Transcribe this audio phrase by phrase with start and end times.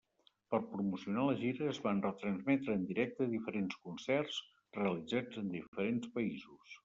[0.53, 4.41] Per promocionar la gira, es van retransmetre en directe diferents concerts
[4.79, 6.75] realitzats en diferents països.